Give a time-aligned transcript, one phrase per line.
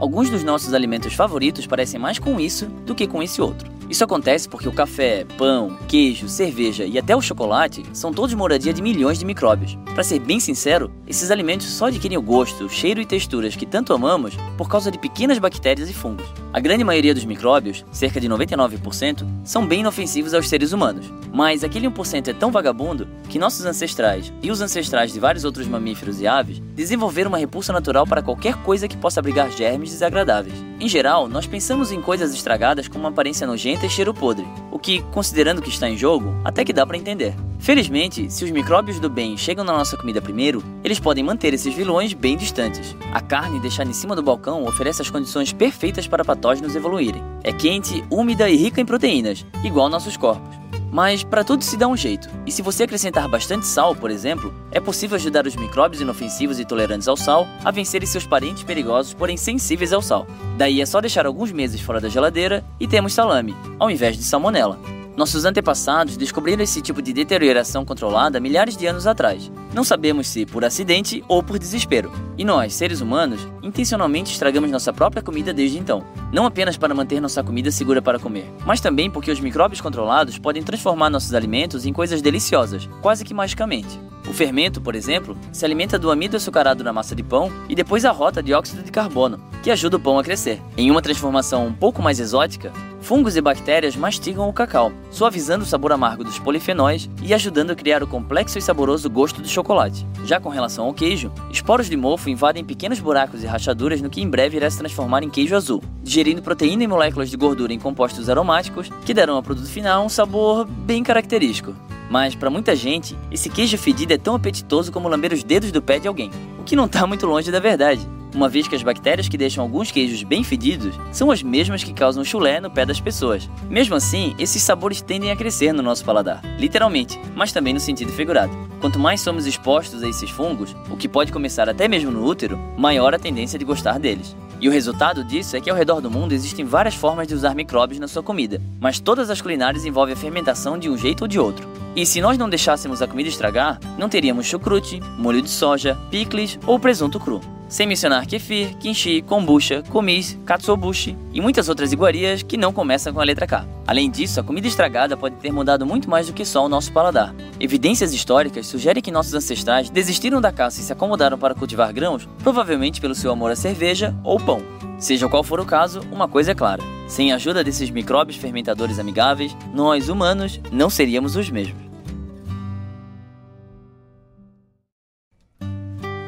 [0.00, 3.70] alguns dos nossos alimentos favoritos parecem mais com isso do que com esse outro.
[3.90, 8.72] Isso acontece porque o café, pão, queijo, cerveja e até o chocolate são todos moradia
[8.72, 9.76] de milhões de micróbios.
[9.92, 13.92] Para ser bem sincero, esses alimentos só adquirem o gosto, cheiro e texturas que tanto
[13.92, 16.24] amamos por causa de pequenas bactérias e fungos.
[16.52, 21.64] A grande maioria dos micróbios, cerca de 99%, são bem inofensivos aos seres humanos, mas
[21.64, 26.20] aquele 1% é tão vagabundo que nossos ancestrais e os ancestrais de vários outros mamíferos
[26.20, 30.69] e aves desenvolveram uma repulsa natural para qualquer coisa que possa abrigar germes desagradáveis.
[30.80, 34.78] Em geral, nós pensamos em coisas estragadas com uma aparência nojenta e cheiro podre, o
[34.78, 37.34] que, considerando que está em jogo, até que dá para entender.
[37.58, 41.74] Felizmente, se os micróbios do bem chegam na nossa comida primeiro, eles podem manter esses
[41.74, 42.96] vilões bem distantes.
[43.12, 47.22] A carne deixada em cima do balcão oferece as condições perfeitas para patógenos evoluírem.
[47.44, 50.59] É quente, úmida e rica em proteínas, igual nossos corpos.
[50.90, 54.52] Mas para tudo se dá um jeito, e se você acrescentar bastante sal, por exemplo,
[54.72, 59.14] é possível ajudar os micróbios inofensivos e tolerantes ao sal a vencerem seus parentes perigosos,
[59.14, 60.26] porém sensíveis ao sal.
[60.56, 64.24] Daí é só deixar alguns meses fora da geladeira e temos salame, ao invés de
[64.24, 64.99] salmonela.
[65.20, 69.52] Nossos antepassados descobriram esse tipo de deterioração controlada milhares de anos atrás.
[69.74, 72.10] Não sabemos se por acidente ou por desespero.
[72.38, 76.02] E nós, seres humanos, intencionalmente estragamos nossa própria comida desde então.
[76.32, 80.38] Não apenas para manter nossa comida segura para comer, mas também porque os micróbios controlados
[80.38, 84.00] podem transformar nossos alimentos em coisas deliciosas, quase que magicamente.
[84.30, 88.04] O fermento, por exemplo, se alimenta do amido açucarado na massa de pão e depois
[88.04, 90.62] arrota dióxido de carbono, que ajuda o pão a crescer.
[90.76, 95.66] Em uma transformação um pouco mais exótica, fungos e bactérias mastigam o cacau, suavizando o
[95.66, 100.06] sabor amargo dos polifenóis e ajudando a criar o complexo e saboroso gosto do chocolate.
[100.24, 104.22] Já com relação ao queijo, esporos de mofo invadem pequenos buracos e rachaduras no que
[104.22, 107.80] em breve irá se transformar em queijo azul, digerindo proteína e moléculas de gordura em
[107.80, 111.74] compostos aromáticos que darão ao produto final um sabor bem característico.
[112.10, 115.80] Mas para muita gente, esse queijo fedido é tão apetitoso como lamber os dedos do
[115.80, 118.06] pé de alguém, o que não está muito longe da verdade.
[118.34, 121.92] Uma vez que as bactérias que deixam alguns queijos bem fedidos são as mesmas que
[121.92, 123.48] causam chulé no pé das pessoas.
[123.68, 128.12] Mesmo assim, esses sabores tendem a crescer no nosso paladar, literalmente, mas também no sentido
[128.12, 128.56] figurado.
[128.80, 132.58] Quanto mais somos expostos a esses fungos, o que pode começar até mesmo no útero,
[132.76, 134.34] maior a tendência de gostar deles.
[134.60, 137.54] E o resultado disso é que ao redor do mundo existem várias formas de usar
[137.54, 141.28] micróbios na sua comida, mas todas as culinárias envolvem a fermentação de um jeito ou
[141.28, 141.69] de outro.
[141.96, 146.58] E se nós não deixássemos a comida estragar, não teríamos chucrute, molho de soja, picles
[146.66, 147.40] ou presunto cru.
[147.68, 153.20] Sem mencionar kefir, kimchi, kombucha, komis, katsuobushi e muitas outras iguarias que não começam com
[153.20, 153.64] a letra K.
[153.86, 156.92] Além disso, a comida estragada pode ter mudado muito mais do que só o nosso
[156.92, 157.32] paladar.
[157.60, 162.28] Evidências históricas sugerem que nossos ancestrais desistiram da caça e se acomodaram para cultivar grãos,
[162.42, 164.62] provavelmente pelo seu amor à cerveja ou pão.
[164.98, 168.98] Seja qual for o caso, uma coisa é clara: sem a ajuda desses micróbios fermentadores
[168.98, 171.82] amigáveis, nós humanos não seríamos os mesmos.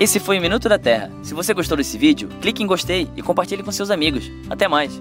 [0.00, 1.10] Esse foi o Minuto da Terra.
[1.22, 4.30] Se você gostou desse vídeo, clique em gostei e compartilhe com seus amigos.
[4.50, 5.00] Até mais!